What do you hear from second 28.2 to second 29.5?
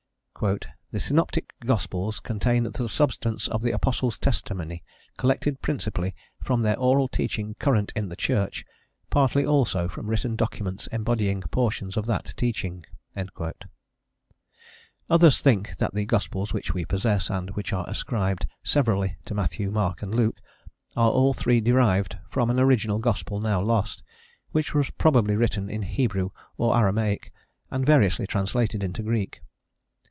translated into Greek.